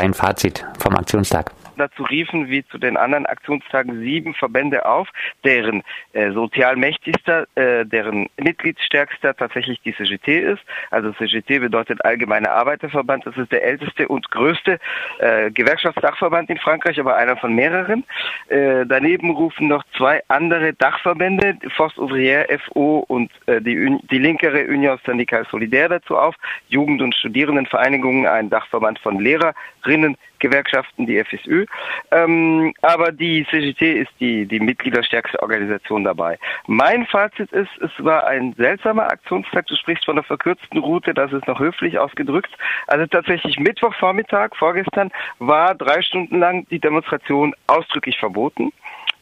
dein 0.00 0.14
Fazit 0.14 0.64
vom 0.78 0.96
Aktionstag? 0.96 1.52
Dazu 1.80 2.02
riefen 2.02 2.50
wie 2.50 2.62
zu 2.66 2.76
den 2.76 2.98
anderen 2.98 3.24
Aktionstagen 3.24 4.00
sieben 4.00 4.34
Verbände 4.34 4.84
auf, 4.84 5.08
deren 5.44 5.82
äh, 6.12 6.30
sozial 6.32 6.76
mächtigster, 6.76 7.46
äh, 7.54 7.86
deren 7.86 8.28
Mitgliedsstärkster 8.36 9.34
tatsächlich 9.34 9.80
die 9.80 9.94
CGT 9.96 10.28
ist. 10.28 10.60
Also 10.90 11.12
CGT 11.12 11.60
bedeutet 11.60 12.04
Allgemeiner 12.04 12.50
Arbeiterverband. 12.50 13.24
Das 13.24 13.34
ist 13.38 13.50
der 13.50 13.64
älteste 13.64 14.08
und 14.08 14.30
größte 14.30 14.78
äh, 15.20 15.50
Gewerkschaftsdachverband 15.50 16.50
in 16.50 16.58
Frankreich, 16.58 17.00
aber 17.00 17.16
einer 17.16 17.38
von 17.38 17.54
mehreren. 17.54 18.04
Äh, 18.48 18.84
daneben 18.84 19.30
rufen 19.30 19.68
noch 19.68 19.82
zwei 19.96 20.20
andere 20.28 20.74
Dachverbände, 20.74 21.56
Force 21.76 21.96
Ouvrière, 21.96 22.46
FO 22.58 23.06
und 23.08 23.30
äh, 23.46 23.62
die, 23.62 23.98
die 24.10 24.18
linkere 24.18 24.66
Union 24.66 24.98
Syndicale 25.06 25.46
Solidaire 25.50 25.88
dazu 25.88 26.18
auf. 26.18 26.34
Jugend- 26.68 27.00
und 27.00 27.14
Studierendenvereinigungen, 27.14 28.26
ein 28.26 28.50
Dachverband 28.50 28.98
von 28.98 29.18
Lehrerinnen, 29.18 30.18
Gewerkschaften, 30.40 31.06
die 31.06 31.22
FSU. 31.22 31.64
Ähm, 32.10 32.74
aber 32.82 33.12
die 33.12 33.46
CGT 33.50 34.00
ist 34.00 34.10
die, 34.18 34.46
die 34.46 34.60
mitgliederstärkste 34.60 35.40
Organisation 35.40 36.04
dabei. 36.04 36.38
Mein 36.66 37.06
Fazit 37.06 37.52
ist, 37.52 37.70
es 37.80 37.92
war 37.98 38.26
ein 38.26 38.54
seltsamer 38.54 39.04
Aktionstag. 39.04 39.66
Du 39.66 39.76
sprichst 39.76 40.04
von 40.04 40.16
der 40.16 40.24
verkürzten 40.24 40.78
Route, 40.78 41.14
das 41.14 41.32
ist 41.32 41.46
noch 41.46 41.60
höflich 41.60 41.98
ausgedrückt. 41.98 42.50
Also 42.86 43.06
tatsächlich 43.06 43.58
Mittwochvormittag, 43.58 44.56
vorgestern, 44.56 45.10
war 45.38 45.74
drei 45.74 46.02
Stunden 46.02 46.38
lang 46.38 46.66
die 46.70 46.80
Demonstration 46.80 47.54
ausdrücklich 47.66 48.18
verboten. 48.18 48.72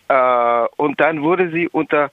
Äh, 0.09 0.67
und 0.77 1.01
dann 1.01 1.23
wurde 1.23 1.51
sie 1.51 1.69
unter 1.69 2.11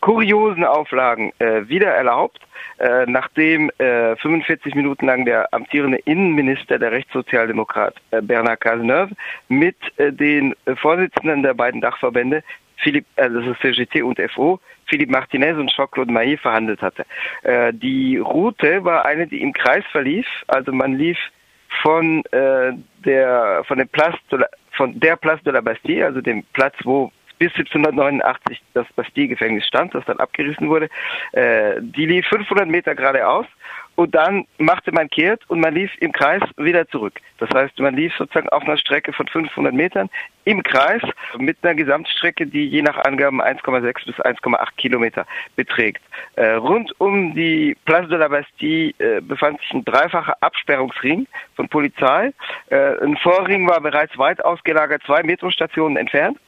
kuriosen 0.00 0.64
Auflagen 0.64 1.32
äh, 1.38 1.68
wieder 1.68 1.88
erlaubt, 1.88 2.40
äh, 2.78 3.06
nachdem 3.06 3.70
äh, 3.78 4.16
45 4.16 4.74
Minuten 4.74 5.06
lang 5.06 5.24
der 5.24 5.52
amtierende 5.52 5.98
Innenminister, 5.98 6.78
der 6.78 6.92
Rechtssozialdemokrat 6.92 7.94
äh, 8.10 8.22
Bernard 8.22 8.60
Cazeneuve, 8.60 9.14
mit 9.48 9.76
äh, 9.96 10.12
den 10.12 10.54
Vorsitzenden 10.76 11.42
der 11.42 11.54
beiden 11.54 11.80
Dachverbände, 11.80 12.42
Philipp, 12.76 13.06
also 13.16 13.40
das 13.40 13.56
ist 13.56 13.60
CGT 13.60 14.02
und 14.02 14.20
FO, 14.30 14.60
Philipp 14.86 15.10
Martinez 15.10 15.56
und 15.58 15.70
Jean-Claude 15.70 16.12
Maillet 16.12 16.40
verhandelt 16.40 16.80
hatte. 16.80 17.04
Äh, 17.42 17.72
die 17.72 18.18
Route 18.18 18.84
war 18.84 19.04
eine, 19.04 19.26
die 19.26 19.42
im 19.42 19.52
Kreis 19.52 19.84
verlief, 19.90 20.26
also 20.46 20.72
man 20.72 20.94
lief 20.94 21.18
von 21.82 22.24
äh, 22.26 22.72
der 23.04 23.62
von 23.66 23.78
dem 23.78 23.88
Place 23.88 24.14
von 24.72 24.98
der 24.98 25.16
Place 25.16 25.42
de 25.42 25.52
la 25.52 25.60
Bastille, 25.60 26.06
also 26.06 26.20
dem 26.20 26.44
Platz, 26.52 26.74
wo 26.84 27.10
bis 27.38 27.52
1789 27.54 28.62
das 28.74 28.86
Bastille-Gefängnis 28.94 29.66
stand, 29.66 29.94
das 29.94 30.04
dann 30.06 30.18
abgerissen 30.18 30.68
wurde. 30.68 30.88
Äh, 31.32 31.76
die 31.80 32.06
lief 32.06 32.26
500 32.26 32.68
Meter 32.68 32.94
geradeaus 32.94 33.46
und 33.98 34.14
dann 34.14 34.46
machte 34.58 34.92
man 34.92 35.10
kehrt 35.10 35.42
und 35.48 35.58
man 35.58 35.74
lief 35.74 35.90
im 35.98 36.12
Kreis 36.12 36.40
wieder 36.56 36.86
zurück. 36.88 37.20
Das 37.38 37.50
heißt, 37.50 37.80
man 37.80 37.96
lief 37.96 38.14
sozusagen 38.16 38.48
auf 38.50 38.62
einer 38.62 38.76
Strecke 38.76 39.12
von 39.12 39.26
500 39.26 39.74
Metern 39.74 40.08
im 40.44 40.62
Kreis 40.62 41.02
mit 41.36 41.58
einer 41.62 41.74
Gesamtstrecke, 41.74 42.46
die 42.46 42.64
je 42.68 42.82
nach 42.82 42.96
Angaben 42.98 43.42
1,6 43.42 44.06
bis 44.06 44.14
1,8 44.14 44.68
Kilometer 44.76 45.26
beträgt. 45.56 46.00
Äh, 46.36 46.52
rund 46.52 46.92
um 47.00 47.34
die 47.34 47.76
Place 47.86 48.08
de 48.08 48.18
la 48.18 48.28
Bastille 48.28 48.94
äh, 48.98 49.20
befand 49.20 49.60
sich 49.62 49.72
ein 49.72 49.84
dreifacher 49.84 50.36
Absperrungsring 50.42 51.26
von 51.56 51.68
Polizei. 51.68 52.32
Äh, 52.70 53.02
ein 53.02 53.16
Vorring 53.16 53.68
war 53.68 53.80
bereits 53.80 54.16
weit 54.16 54.44
ausgelagert, 54.44 55.02
zwei 55.06 55.24
Metrostationen 55.24 55.96
entfernt. 55.96 56.38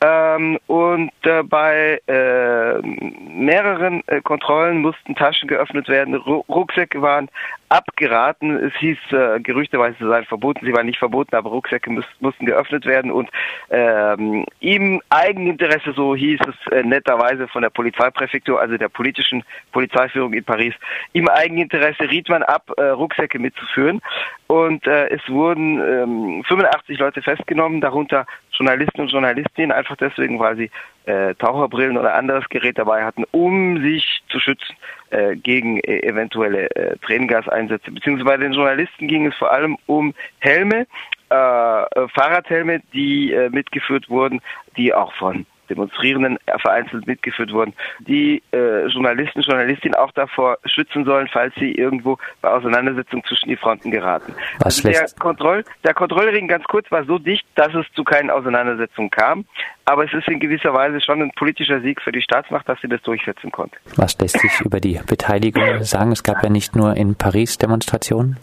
Ähm, 0.00 0.58
und 0.68 1.10
äh, 1.22 1.42
bei 1.42 2.00
äh, 2.06 2.80
mehreren 2.80 4.04
äh, 4.06 4.20
Kontrollen 4.20 4.80
mussten 4.80 5.16
Taschen 5.16 5.48
geöffnet 5.48 5.88
werden, 5.88 6.14
Ru 6.14 6.44
Rucksäcke 6.48 7.02
waren 7.02 7.28
abgeraten. 7.68 8.56
Es 8.56 8.72
hieß 8.76 8.98
äh, 9.10 9.40
gerüchteweise 9.40 9.98
zu 9.98 10.08
sein 10.08 10.24
verboten, 10.24 10.64
sie 10.64 10.72
waren 10.72 10.86
nicht 10.86 11.00
verboten, 11.00 11.34
aber 11.34 11.50
Rucksäcke 11.50 11.90
muss, 11.90 12.04
mussten 12.20 12.46
geöffnet 12.46 12.86
werden. 12.86 13.10
Und 13.10 13.28
ähm, 13.70 14.46
im 14.60 15.02
Eigeninteresse, 15.10 15.92
so 15.94 16.14
hieß 16.14 16.40
es 16.46 16.72
äh, 16.72 16.84
netterweise 16.84 17.48
von 17.48 17.62
der 17.62 17.70
Polizeipräfektur, 17.70 18.60
also 18.60 18.76
der 18.76 18.88
politischen 18.88 19.42
Polizeiführung 19.72 20.32
in 20.32 20.44
Paris, 20.44 20.74
im 21.12 21.28
Eigeninteresse 21.28 22.08
riet 22.08 22.28
man 22.28 22.44
ab, 22.44 22.70
äh, 22.76 22.82
Rucksäcke 22.84 23.40
mitzuführen. 23.40 24.00
Und 24.46 24.86
es 24.86 25.20
wurden 25.28 25.78
ähm, 25.78 26.44
85 26.44 26.98
Leute 26.98 27.20
festgenommen, 27.20 27.82
darunter 27.82 28.24
Journalisten 28.58 29.00
und 29.00 29.12
Journalistinnen, 29.12 29.72
einfach 29.72 29.96
deswegen, 29.96 30.38
weil 30.38 30.56
sie 30.56 30.70
äh, 31.06 31.34
Taucherbrillen 31.36 31.96
oder 31.96 32.14
anderes 32.14 32.48
Gerät 32.48 32.78
dabei 32.78 33.04
hatten, 33.04 33.24
um 33.30 33.80
sich 33.82 34.22
zu 34.28 34.40
schützen 34.40 34.76
äh, 35.10 35.36
gegen 35.36 35.80
äh, 35.80 36.00
eventuelle 36.06 36.70
äh, 36.76 36.96
Tränengaseinsätze. 36.98 37.90
Beziehungsweise 37.90 38.24
bei 38.24 38.36
den 38.36 38.52
Journalisten 38.52 39.08
ging 39.08 39.26
es 39.26 39.34
vor 39.36 39.50
allem 39.52 39.76
um 39.86 40.14
Helme, 40.40 40.86
äh, 41.30 41.34
äh 41.34 42.08
Fahrradhelme, 42.08 42.80
die 42.92 43.32
äh, 43.32 43.48
mitgeführt 43.50 44.08
wurden, 44.10 44.40
die 44.76 44.92
auch 44.92 45.12
von 45.14 45.46
Demonstrierenden 45.68 46.38
vereinzelt 46.60 47.06
mitgeführt 47.06 47.52
wurden, 47.52 47.74
die 48.00 48.42
äh, 48.52 48.86
Journalisten, 48.86 49.40
Journalistinnen 49.40 49.94
auch 49.94 50.12
davor 50.12 50.58
schützen 50.64 51.04
sollen, 51.04 51.28
falls 51.32 51.54
sie 51.56 51.72
irgendwo 51.72 52.18
bei 52.40 52.50
Auseinandersetzungen 52.50 53.24
zwischen 53.24 53.48
die 53.48 53.56
Fronten 53.56 53.90
geraten. 53.90 54.34
Also 54.60 54.88
der, 54.88 55.06
Kontroll, 55.18 55.64
der 55.84 55.94
Kontrollring 55.94 56.48
ganz 56.48 56.64
kurz 56.64 56.90
war 56.90 57.04
so 57.04 57.18
dicht, 57.18 57.46
dass 57.54 57.74
es 57.74 57.86
zu 57.94 58.04
keinen 58.04 58.30
Auseinandersetzungen 58.30 59.10
kam, 59.10 59.44
aber 59.84 60.04
es 60.04 60.12
ist 60.12 60.28
in 60.28 60.40
gewisser 60.40 60.74
Weise 60.74 61.00
schon 61.00 61.22
ein 61.22 61.30
politischer 61.32 61.80
Sieg 61.80 62.00
für 62.02 62.12
die 62.12 62.22
Staatsmacht, 62.22 62.68
dass 62.68 62.80
sie 62.80 62.88
das 62.88 63.02
durchsetzen 63.02 63.50
konnte. 63.50 63.76
Was 63.96 64.18
lässt 64.18 64.38
sich 64.38 64.60
über 64.60 64.80
die 64.80 65.00
Beteiligung 65.06 65.82
sagen? 65.82 66.12
Es 66.12 66.22
gab 66.22 66.42
ja 66.42 66.50
nicht 66.50 66.76
nur 66.76 66.96
in 66.96 67.14
Paris 67.14 67.58
Demonstrationen. 67.58 68.36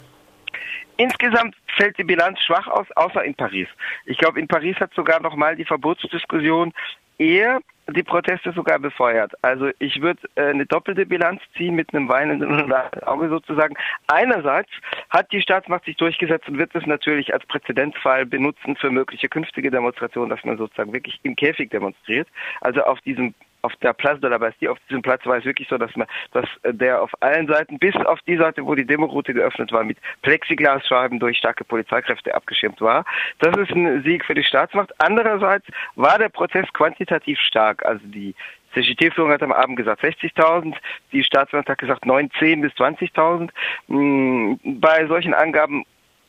Insgesamt 0.96 1.54
fällt 1.76 1.98
die 1.98 2.04
Bilanz 2.04 2.40
schwach 2.40 2.66
aus, 2.68 2.86
außer 2.96 3.22
in 3.22 3.34
Paris. 3.34 3.68
Ich 4.06 4.16
glaube, 4.16 4.40
in 4.40 4.48
Paris 4.48 4.76
hat 4.80 4.94
sogar 4.94 5.20
noch 5.20 5.36
mal 5.36 5.54
die 5.54 5.64
Verbotsdiskussion 5.64 6.72
eher 7.18 7.60
die 7.88 8.02
Proteste 8.02 8.52
sogar 8.52 8.78
befeuert. 8.78 9.32
Also 9.42 9.70
ich 9.78 10.00
würde 10.00 10.20
äh, 10.34 10.46
eine 10.46 10.66
doppelte 10.66 11.06
Bilanz 11.06 11.40
ziehen 11.56 11.76
mit 11.76 11.94
einem 11.94 12.08
weinenden 12.08 12.72
Auge 13.04 13.28
sozusagen. 13.28 13.76
Einerseits 14.08 14.70
hat 15.10 15.30
die 15.30 15.40
Staatsmacht 15.40 15.84
sich 15.84 15.96
durchgesetzt 15.96 16.48
und 16.48 16.58
wird 16.58 16.74
es 16.74 16.84
natürlich 16.86 17.32
als 17.32 17.46
Präzedenzfall 17.46 18.26
benutzen 18.26 18.76
für 18.76 18.90
mögliche 18.90 19.28
künftige 19.28 19.70
Demonstrationen, 19.70 20.30
dass 20.30 20.44
man 20.44 20.58
sozusagen 20.58 20.92
wirklich 20.92 21.20
im 21.22 21.36
Käfig 21.36 21.70
demonstriert. 21.70 22.28
Also 22.60 22.82
auf 22.82 23.00
diesem 23.02 23.34
auf 23.66 23.74
der 23.82 23.92
Place 23.92 24.20
de 24.20 24.30
la 24.30 24.38
Bastille, 24.38 24.70
auf 24.70 24.78
diesem 24.88 25.02
Platz 25.02 25.26
war 25.26 25.38
es 25.38 25.44
wirklich 25.44 25.68
so, 25.68 25.76
dass 25.76 25.94
man, 25.96 26.06
dass 26.32 26.46
äh, 26.62 26.72
der 26.72 27.02
auf 27.02 27.10
allen 27.20 27.48
Seiten, 27.48 27.78
bis 27.78 27.96
auf 27.96 28.20
die 28.22 28.36
Seite, 28.36 28.64
wo 28.64 28.76
die 28.76 28.86
Demoroute 28.86 29.34
geöffnet 29.34 29.72
war, 29.72 29.82
mit 29.82 29.98
Plexiglasscheiben 30.22 31.18
durch 31.18 31.38
starke 31.38 31.64
Polizeikräfte 31.64 32.32
abgeschirmt 32.34 32.80
war. 32.80 33.04
Das 33.40 33.56
ist 33.56 33.70
ein 33.72 34.04
Sieg 34.04 34.24
für 34.24 34.34
die 34.34 34.44
Staatsmacht. 34.44 34.92
Andererseits 34.98 35.66
war 35.96 36.16
der 36.18 36.28
Prozess 36.28 36.66
quantitativ 36.72 37.40
stark. 37.40 37.84
Also 37.84 38.06
die 38.06 38.36
CGT-Führung 38.74 39.32
hat 39.32 39.42
am 39.42 39.52
Abend 39.52 39.76
gesagt 39.76 40.04
60.000, 40.04 40.74
die 41.10 41.24
Staatsmacht 41.24 41.68
hat 41.68 41.78
gesagt 41.78 42.06
19 42.06 42.60
bis 42.60 42.72
20.000. 42.74 43.50
Hm, 43.88 44.60
bei 44.62 45.06
solchen 45.06 45.34
Angaben 45.34 45.84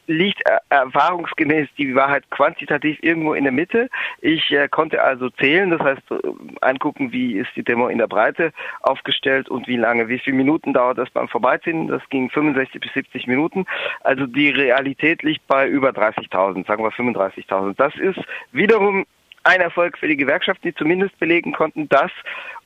liegt 0.08 0.42
erfahrungsgemäß 0.70 1.68
die 1.78 1.94
Wahrheit 1.96 2.30
quantitativ 2.32 2.98
irgendwo 3.02 3.34
in 3.34 3.44
der 3.44 3.54
Mitte. 3.54 3.90
Ich 4.22 4.52
äh, 4.52 4.68
konnte 4.68 5.04
also 5.04 5.30
zählen, 5.30 5.70
das 5.70 5.82
heißt 5.82 6.12
äh, 6.12 6.16
angucken, 6.62 7.12
wie 7.12 7.34
ist 7.34 7.50
die 7.56 7.64
Demo 7.64 7.88
in 7.88 7.98
der 7.98 8.08
Breite 8.08 8.52
aufgestellt 8.82 9.50
und 9.50 9.68
wie 9.68 9.78
lange, 9.78 10.08
wie 10.08 10.20
viele 10.20 10.38
Minuten 10.38 10.74
dauert 10.74 10.98
das 10.98 11.10
beim 11.10 11.28
Vorbeiziehen. 11.28 11.88
Das 11.88 12.02
ging 12.10 12.30
65 12.30 12.82
bis 12.82 12.94
70 12.94 13.28
Minuten. 13.28 13.66
Also 14.02 14.26
die 14.26 14.50
Realität 14.50 15.24
liegt 15.24 15.46
bei 15.48 15.68
über 15.68 15.90
30.000, 15.90 16.66
sagen 16.66 16.84
wir 16.84 16.92
35.000. 16.92 17.76
Das 17.78 17.96
ist 17.96 18.20
wiederum 18.52 19.06
ein 19.48 19.62
Erfolg 19.62 19.98
für 19.98 20.08
die 20.08 20.18
Gewerkschaft, 20.18 20.64
die 20.64 20.76
zumindest 20.76 21.18
belegen 21.20 21.54
konnten, 21.54 21.88
dass, 21.88 22.12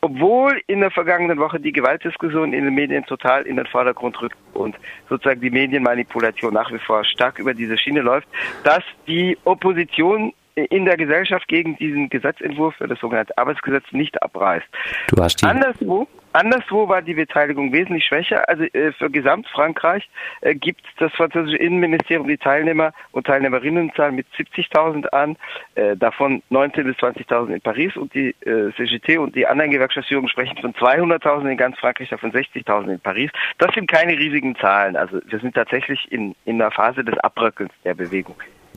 obwohl 0.01 0.61
in 0.65 0.79
der 0.79 0.89
vergangenen 0.89 1.37
Woche 1.37 1.59
die 1.59 1.71
Gewaltdiskussion 1.71 2.53
in 2.53 2.65
den 2.65 2.73
Medien 2.73 3.05
total 3.05 3.43
in 3.43 3.57
den 3.57 3.67
Vordergrund 3.67 4.19
rückt 4.21 4.37
und 4.53 4.75
sozusagen 5.07 5.41
die 5.41 5.51
Medienmanipulation 5.51 6.53
nach 6.53 6.71
wie 6.71 6.79
vor 6.79 7.03
stark 7.05 7.37
über 7.37 7.53
diese 7.53 7.77
Schiene 7.77 8.01
läuft, 8.01 8.27
dass 8.63 8.83
die 9.07 9.37
Opposition 9.43 10.33
in 10.55 10.85
der 10.85 10.97
Gesellschaft 10.97 11.47
gegen 11.47 11.77
diesen 11.77 12.09
Gesetzentwurf 12.09 12.75
für 12.75 12.87
das 12.87 12.99
sogenannte 12.99 13.37
Arbeitsgesetz 13.37 13.85
nicht 13.91 14.21
abreißt. 14.21 14.67
Du 15.09 15.23
hast 15.23 15.41
die 15.41 15.45
Anderswo, 15.45 16.07
anderswo 16.33 16.87
war 16.87 17.01
die 17.01 17.13
Beteiligung 17.13 17.71
wesentlich 17.71 18.05
schwächer. 18.05 18.47
Also 18.47 18.63
äh, 18.63 18.91
für 18.93 19.09
Gesamtfrankreich 19.09 20.09
äh, 20.41 20.55
gibt 20.55 20.81
das 20.97 21.11
französische 21.13 21.57
Innenministerium 21.57 22.27
die 22.27 22.37
Teilnehmer 22.37 22.93
und 23.11 23.27
Teilnehmerinnenzahl 23.27 24.11
mit 24.11 24.27
70.000 24.37 25.07
an, 25.07 25.37
äh, 25.75 25.95
davon 25.95 26.41
19.000 26.51 26.83
bis 26.83 26.97
20.000 26.97 27.53
in 27.53 27.61
Paris 27.61 27.95
und 27.95 28.13
die 28.13 28.35
äh, 28.45 28.71
CGT 28.75 29.17
und 29.17 29.35
die 29.35 29.47
anderen 29.47 29.71
Gewerkschaftsführungen 29.71 30.29
sprechen 30.29 30.57
von 30.57 30.73
200.000 30.73 31.51
in 31.51 31.57
ganz 31.57 31.77
Frankreich, 31.79 32.09
davon 32.09 32.31
60.000 32.31 32.93
in 32.93 32.99
Paris. 32.99 33.31
Das 33.57 33.73
sind 33.73 33.89
keine 33.89 34.17
riesigen 34.17 34.55
Zahlen. 34.55 34.95
Also 34.95 35.19
wir 35.25 35.39
sind 35.39 35.55
tatsächlich 35.55 36.11
in, 36.11 36.35
in 36.45 36.61
einer 36.61 36.71
Phase 36.71 37.03
des 37.03 37.17
Abrückens 37.19 37.71
der 37.83 37.93
Bewegung. 37.93 38.35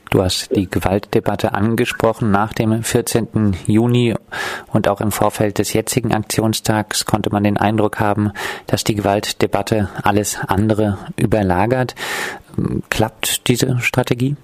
Du 0.09 0.23
hast 0.23 0.55
die 0.55 0.69
Gewaltdebatte 0.69 1.53
angesprochen. 1.53 2.31
Nach 2.31 2.53
dem 2.53 2.83
14. 2.83 3.57
Juni 3.67 4.15
und 4.71 4.87
auch 4.87 5.01
im 5.01 5.11
Vorfeld 5.11 5.57
des 5.57 5.73
jetzigen 5.73 6.13
Aktionstags 6.13 7.05
konnte 7.05 7.29
man 7.31 7.43
den 7.43 7.57
Eindruck 7.57 7.99
haben, 7.99 8.31
dass 8.67 8.83
die 8.83 8.95
Gewaltdebatte 8.95 9.89
alles 10.03 10.39
andere 10.47 10.97
überlagert. 11.17 11.95
Klappt 12.89 13.47
diese 13.47 13.79
Strategie? 13.81 14.35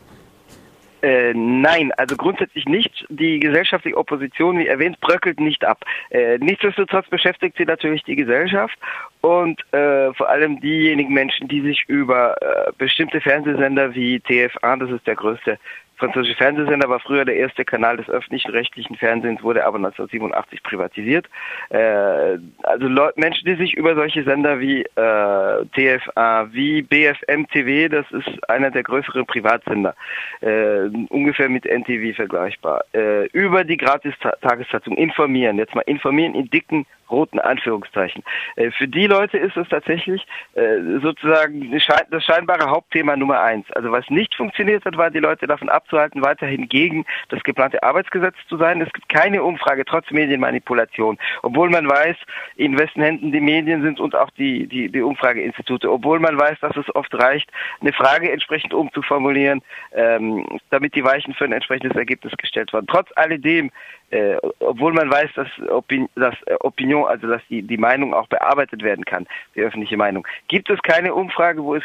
Äh, 1.01 1.33
nein, 1.33 1.91
also 1.97 2.15
grundsätzlich 2.15 2.65
nicht. 2.65 3.05
Die 3.09 3.39
gesellschaftliche 3.39 3.97
Opposition, 3.97 4.59
wie 4.59 4.67
erwähnt, 4.67 4.99
bröckelt 5.01 5.39
nicht 5.39 5.65
ab. 5.65 5.83
Äh, 6.09 6.37
nichtsdestotrotz 6.37 7.07
beschäftigt 7.09 7.57
sie 7.57 7.65
natürlich 7.65 8.03
die 8.03 8.15
Gesellschaft 8.15 8.77
und 9.21 9.61
äh, 9.73 10.13
vor 10.13 10.29
allem 10.29 10.59
diejenigen 10.59 11.13
Menschen, 11.13 11.47
die 11.47 11.61
sich 11.61 11.83
über 11.87 12.35
äh, 12.41 12.71
bestimmte 12.77 13.19
Fernsehsender 13.21 13.95
wie 13.95 14.17
TF1, 14.17 14.79
das 14.79 14.91
ist 14.91 15.07
der 15.07 15.15
größte 15.15 15.57
französische 16.01 16.35
Fernsehsender 16.35 16.89
war 16.89 16.99
früher 16.99 17.25
der 17.25 17.35
erste 17.35 17.63
Kanal 17.63 17.97
des 17.97 18.09
öffentlichen 18.09 18.49
rechtlichen 18.49 18.95
Fernsehens, 18.95 19.43
wurde 19.43 19.63
aber 19.65 19.77
1987 19.77 20.63
privatisiert. 20.63 21.27
Äh, 21.69 22.39
also 22.63 22.87
Leute, 22.87 23.19
Menschen, 23.19 23.45
die 23.45 23.55
sich 23.55 23.75
über 23.75 23.93
solche 23.93 24.23
Sender 24.23 24.59
wie 24.59 24.81
äh, 24.81 25.65
TFA, 25.75 26.47
wie 26.51 26.81
BFM 26.81 27.45
TV, 27.47 27.87
das 27.87 28.09
ist 28.11 28.49
einer 28.49 28.71
der 28.71 28.81
größeren 28.81 29.27
Privatsender, 29.27 29.93
äh, 30.41 30.87
ungefähr 31.09 31.49
mit 31.49 31.65
NTV 31.65 32.15
vergleichbar, 32.15 32.83
äh, 32.93 33.27
über 33.27 33.63
die 33.63 33.77
Gratis-Tageszeitung 33.77 34.97
informieren. 34.97 35.57
Jetzt 35.57 35.75
mal 35.75 35.81
informieren 35.81 36.33
in 36.33 36.49
dicken 36.49 36.87
roten 37.11 37.39
Anführungszeichen. 37.39 38.23
Äh, 38.55 38.71
für 38.71 38.87
die 38.87 39.07
Leute 39.07 39.37
ist 39.37 39.57
es 39.57 39.67
tatsächlich 39.69 40.25
äh, 40.53 40.99
sozusagen 41.01 41.71
das 42.09 42.23
scheinbare 42.23 42.69
Hauptthema 42.69 43.15
Nummer 43.15 43.41
eins. 43.41 43.71
Also 43.73 43.91
was 43.91 44.09
nicht 44.09 44.33
funktioniert 44.35 44.85
hat, 44.85 44.97
war 44.97 45.11
die 45.11 45.19
Leute 45.19 45.47
davon 45.47 45.69
abzuhalten, 45.69 46.23
weiterhin 46.23 46.67
gegen 46.67 47.05
das 47.29 47.43
geplante 47.43 47.83
Arbeitsgesetz 47.83 48.35
zu 48.47 48.57
sein. 48.57 48.81
Es 48.81 48.91
gibt 48.93 49.09
keine 49.09 49.43
Umfrage, 49.43 49.85
trotz 49.85 50.09
Medienmanipulation. 50.11 51.17
Obwohl 51.43 51.69
man 51.69 51.87
weiß, 51.87 52.15
in 52.55 52.77
wessen 52.77 53.01
Händen 53.01 53.31
die 53.31 53.41
Medien 53.41 53.81
sind 53.81 53.99
und 53.99 54.15
auch 54.15 54.29
die, 54.31 54.67
die, 54.67 54.89
die 54.89 55.01
Umfrageinstitute. 55.01 55.91
Obwohl 55.91 56.19
man 56.19 56.39
weiß, 56.39 56.59
dass 56.61 56.75
es 56.77 56.93
oft 56.95 57.13
reicht, 57.13 57.51
eine 57.81 57.93
Frage 57.93 58.31
entsprechend 58.31 58.73
umzuformulieren, 58.73 59.61
ähm, 59.93 60.45
damit 60.69 60.95
die 60.95 61.03
Weichen 61.03 61.33
für 61.33 61.45
ein 61.45 61.51
entsprechendes 61.51 61.97
Ergebnis 61.97 62.33
gestellt 62.37 62.71
werden. 62.73 62.87
Trotz 62.87 63.09
alledem 63.15 63.71
äh, 64.11 64.37
obwohl 64.59 64.93
man 64.93 65.09
weiß, 65.11 65.29
dass, 65.35 65.47
Opin 65.69 66.07
dass 66.15 66.35
äh, 66.45 66.55
Opinion, 66.59 67.05
also 67.05 67.27
dass 67.27 67.41
die, 67.49 67.61
die 67.61 67.77
Meinung 67.77 68.13
auch 68.13 68.27
bearbeitet 68.27 68.83
werden 68.83 69.05
kann, 69.05 69.27
die 69.55 69.61
öffentliche 69.61 69.97
Meinung, 69.97 70.27
gibt 70.47 70.69
es 70.69 70.81
keine 70.81 71.13
Umfrage, 71.13 71.63
wo 71.63 71.75
es 71.75 71.83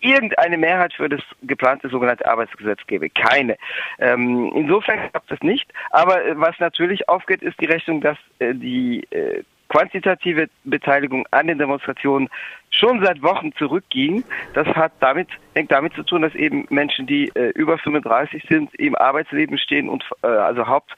irgendeine 0.00 0.58
Mehrheit 0.58 0.92
für 0.92 1.08
das 1.08 1.22
geplante 1.42 1.88
sogenannte 1.88 2.26
Arbeitsgesetz 2.26 2.80
gäbe. 2.86 3.08
Keine. 3.08 3.56
Ähm, 3.98 4.52
insofern 4.54 5.10
klappt 5.10 5.30
das 5.30 5.40
nicht. 5.40 5.72
Aber 5.90 6.24
äh, 6.24 6.38
was 6.38 6.58
natürlich 6.58 7.08
aufgeht, 7.08 7.42
ist 7.42 7.58
die 7.60 7.66
Rechnung, 7.66 8.00
dass 8.00 8.18
äh, 8.38 8.54
die 8.54 9.04
äh, 9.10 9.42
quantitative 9.74 10.46
Beteiligung 10.62 11.26
an 11.32 11.48
den 11.48 11.58
Demonstrationen 11.58 12.28
schon 12.70 13.04
seit 13.04 13.22
Wochen 13.22 13.52
zurückging. 13.54 14.22
Das 14.54 14.68
hat 14.68 14.92
damit, 15.00 15.28
hängt 15.54 15.72
damit 15.72 15.94
zu 15.94 16.04
tun, 16.04 16.22
dass 16.22 16.34
eben 16.36 16.64
Menschen, 16.70 17.06
die 17.06 17.28
äh, 17.34 17.50
über 17.56 17.76
35 17.78 18.44
sind, 18.48 18.72
im 18.76 18.94
Arbeitsleben 18.94 19.58
stehen 19.58 19.88
und 19.88 20.04
äh, 20.22 20.28
also 20.28 20.68
Haupt 20.68 20.92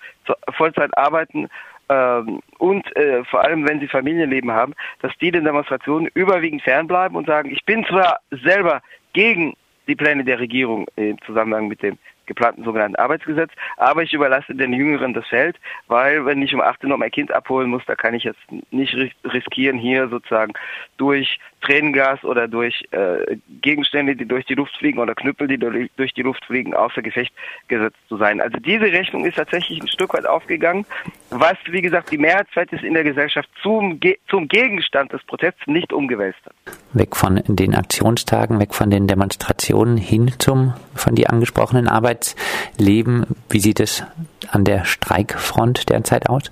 Vollzeit 0.56 0.96
arbeiten 0.96 1.49
ähm, 1.88 2.40
und 2.58 2.94
äh, 2.96 3.25
vor 3.25 3.43
allem, 3.44 3.67
wenn 3.67 3.81
sie 3.81 3.88
Familienleben 3.88 4.52
haben, 4.52 4.75
dass 5.00 5.12
die 5.23 5.31
den 5.31 5.44
Demonstrationen 5.44 6.11
überwiegend 6.12 6.62
fernbleiben 6.62 7.17
und 7.17 7.26
sagen, 7.26 7.50
ich 7.50 7.64
bin 7.64 7.84
zwar 7.87 8.19
selber 8.31 8.82
gegen 9.14 9.55
die 9.88 9.96
Pläne 9.96 10.25
der 10.25 10.38
Regierung 10.38 10.87
im 10.96 11.17
Zusammenhang 11.23 11.69
mit 11.69 11.82
dem 11.82 11.96
geplanten 12.26 12.64
sogenannten 12.64 12.96
Arbeitsgesetz. 12.96 13.50
Aber 13.76 14.02
ich 14.02 14.12
überlasse 14.12 14.55
den 14.55 14.73
Jüngeren 14.73 15.14
das 15.14 15.26
Feld, 15.26 15.56
weil 15.87 16.25
wenn 16.26 16.43
ich 16.43 16.55
um 16.55 16.61
18 16.61 16.90
Uhr 16.90 16.99
mein 16.99 17.11
Kind 17.11 17.32
abholen 17.32 17.70
muss, 17.70 17.82
da 17.87 17.94
kann 17.94 18.14
ich 18.14 18.25
jetzt 18.25 18.40
nicht 18.70 18.96
riskieren, 19.25 19.78
hier 19.78 20.08
sozusagen 20.08 20.52
durch 20.96 21.38
Tränengas 21.62 22.23
oder 22.23 22.46
durch 22.46 22.87
äh, 22.93 23.37
Gegenstände, 23.61 24.14
die 24.14 24.26
durch 24.26 24.44
die 24.46 24.55
Luft 24.55 24.76
fliegen 24.76 24.99
oder 24.99 25.14
Knüppel, 25.14 25.49
die 25.49 25.58
durch 25.58 26.14
die 26.14 26.23
Luft 26.23 26.44
fliegen, 26.44 26.75
außer 26.75 27.02
Gefecht 27.02 27.32
gesetzt 27.69 27.96
zu 28.08 28.17
sein. 28.17 28.40
Also 28.40 28.58
diese 28.58 28.84
Rechnung 28.84 29.25
ist 29.25 29.37
tatsächlich 29.37 29.81
ein 29.81 29.88
Stück 29.88 30.14
weit 30.14 30.26
aufgegangen, 30.26 30.87
was, 31.31 31.56
wie 31.70 31.82
gesagt, 31.82 32.12
die 32.12 32.19
Mehrheitsverhältnis 32.19 32.82
in 32.82 32.94
der 32.94 33.05
Gesellschaft 33.05 33.49
zum, 33.62 33.99
zum 34.28 34.49
Gegenstand 34.49 35.12
des 35.12 35.23
Protests 35.25 35.67
nicht 35.67 35.93
umgewälzt 35.93 36.38
hat. 36.44 36.55
Weg 36.93 37.17
von 37.17 37.43
den 37.46 37.75
Aktionstagen, 37.75 38.61
weg 38.61 38.75
von 38.75 38.90
den 38.90 39.06
Demonstrationen 39.06 39.96
hin 39.96 40.32
zum 40.38 40.75
von 40.94 41.14
dir 41.14 41.31
angesprochenen 41.31 41.88
Arbeitsleben. 42.17 43.27
Wie 43.51 43.61
sieht 43.61 43.81
es 43.81 44.05
an 44.51 44.65
der 44.65 44.85
Streikfront 44.85 45.91
derzeit 45.91 46.29
aus? 46.29 46.51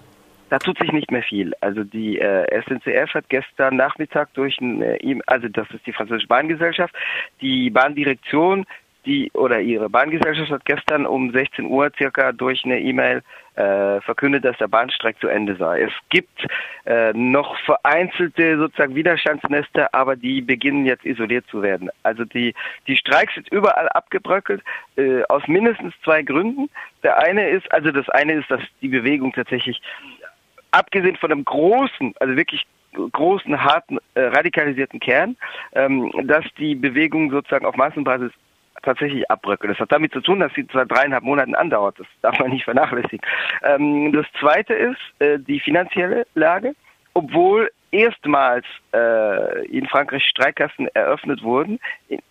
Da 0.51 0.59
tut 0.59 0.79
sich 0.79 0.93
nicht 0.93 1.11
mehr 1.11 1.23
viel. 1.23 1.53
Also 1.61 1.83
die 1.83 2.19
äh, 2.19 2.63
SNCF 2.63 3.15
hat 3.15 3.29
gestern 3.29 3.77
Nachmittag 3.77 4.33
durch 4.35 4.61
ein, 4.61 4.83
äh, 4.83 5.19
also 5.27 5.49
das 5.49 5.69
ist 5.71 5.87
die 5.87 5.93
französische 5.93 6.29
Bahngesellschaft, 6.29 6.95
die 7.41 7.71
Bahndirektion 7.71 8.67
die 9.07 9.31
oder 9.33 9.61
ihre 9.61 9.89
Bahngesellschaft 9.89 10.51
hat 10.51 10.65
gestern 10.65 11.07
um 11.07 11.31
16 11.33 11.67
Uhr 11.67 11.91
circa 11.97 12.33
durch 12.33 12.65
eine 12.65 12.81
E-Mail 12.81 13.23
äh, 13.55 14.01
verkündet, 14.01 14.45
dass 14.45 14.59
der 14.59 14.69
Bahnstreik 14.69 15.21
zu 15.21 15.29
Ende 15.29 15.57
sei. 15.57 15.83
Es 15.83 15.93
gibt 16.09 16.47
äh, 16.87 17.13
noch 17.13 17.57
vereinzelte 17.61 18.59
sozusagen 18.59 18.95
Widerstandsnester, 18.95 19.89
aber 19.93 20.17
die 20.17 20.41
beginnen 20.41 20.87
jetzt 20.87 21.05
isoliert 21.05 21.47
zu 21.49 21.63
werden. 21.63 21.91
Also 22.03 22.25
die 22.25 22.55
die 22.87 22.97
Streiks 22.97 23.35
sind 23.35 23.49
überall 23.53 23.89
abgebröckelt 23.91 24.63
äh, 24.97 25.23
aus 25.29 25.47
mindestens 25.47 25.95
zwei 26.03 26.23
Gründen. 26.23 26.69
Der 27.03 27.19
eine 27.19 27.49
ist, 27.49 27.71
also 27.73 27.91
das 27.91 28.09
eine 28.09 28.35
ist, 28.35 28.51
dass 28.51 28.61
die 28.81 28.89
Bewegung 28.89 29.33
tatsächlich 29.33 29.81
abgesehen 30.73 31.17
von 31.17 31.31
einem 31.31 31.45
großen, 31.45 32.15
also 32.19 32.37
wirklich 32.37 32.67
großen, 33.13 33.63
harten, 33.63 33.99
äh, 34.15 34.23
radikalisierten 34.23 35.01
Kern, 35.01 35.37
ähm, 35.73 36.11
dass 36.25 36.45
die 36.59 36.75
Bewegung 36.75 37.31
sozusagen 37.31 37.67
auf 37.67 37.77
Massenbasis 37.77 38.33
tatsächlich 38.85 39.31
abbröckelt. 39.31 39.73
Das 39.73 39.81
hat 39.81 39.93
damit 39.93 40.13
zu 40.13 40.21
tun, 40.21 40.41
dass 40.41 40.53
sie 40.55 40.67
seit 40.73 40.91
dreieinhalb 40.91 41.25
Monaten 41.25 41.55
andauert. 41.55 41.99
Das 41.99 42.07
darf 42.23 42.39
man 42.39 42.51
nicht 42.51 42.65
vernachlässigen. 42.65 43.21
Ähm, 43.63 44.13
das 44.13 44.27
zweite 44.39 44.75
ist 44.75 44.99
äh, 45.19 45.39
die 45.39 45.61
finanzielle 45.61 46.27
Lage. 46.35 46.75
Obwohl 47.15 47.71
erstmals 47.95 48.67
äh, 48.93 49.67
in 49.67 49.87
Frankreich 49.87 50.25
Streikkassen 50.25 50.89
eröffnet 50.95 51.45
wurden. 51.45 51.79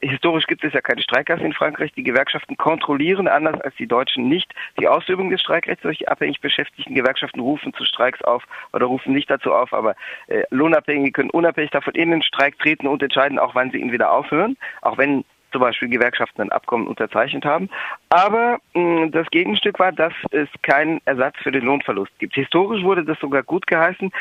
Historisch 0.01 0.45
gibt 0.45 0.63
es 0.65 0.73
ja 0.73 0.81
keine 0.81 1.01
Streikkassen 1.01 1.45
in 1.45 1.53
Frankreich. 1.53 1.93
Die 1.93 2.03
Gewerkschaften 2.03 2.57
kontrollieren, 2.57 3.29
anders 3.29 3.61
als 3.61 3.73
die 3.77 3.87
Deutschen, 3.87 4.27
nicht 4.27 4.53
die 4.77 4.89
Ausübung 4.89 5.29
des 5.29 5.39
Streikrechts. 5.39 5.83
Solche 5.83 6.09
abhängig 6.09 6.41
beschäftigten 6.41 6.95
Gewerkschaften 6.95 7.39
rufen 7.39 7.73
zu 7.73 7.85
Streiks 7.85 8.21
auf 8.23 8.43
oder 8.73 8.87
rufen 8.87 9.13
nicht 9.13 9.29
dazu 9.29 9.53
auf, 9.53 9.73
aber 9.73 9.95
äh, 10.27 10.43
Lohnabhängige 10.49 11.13
können 11.13 11.29
unabhängig 11.29 11.71
davon 11.71 11.95
in 11.95 12.11
den 12.11 12.23
Streik 12.23 12.59
treten 12.59 12.87
und 12.87 13.01
entscheiden, 13.01 13.39
auch 13.39 13.55
wann 13.55 13.71
sie 13.71 13.77
ihn 13.77 13.93
wieder 13.93 14.11
aufhören, 14.11 14.57
auch 14.81 14.97
wenn 14.97 15.23
zum 15.53 15.61
Beispiel 15.61 15.87
Gewerkschaften 15.87 16.41
ein 16.41 16.51
Abkommen 16.51 16.87
unterzeichnet 16.87 17.45
haben. 17.45 17.69
Aber 18.09 18.59
mh, 18.73 19.07
das 19.11 19.27
Gegenstück 19.29 19.79
war, 19.79 19.93
dass 19.93 20.13
es 20.31 20.49
keinen 20.61 20.99
Ersatz 21.05 21.35
für 21.41 21.51
den 21.51 21.63
Lohnverlust 21.63 22.11
gibt. 22.19 22.35
Historisch 22.35 22.83
wurde 22.83 23.05
das 23.05 23.17
sogar 23.19 23.43
gut 23.43 23.65
geheißen 23.67 24.11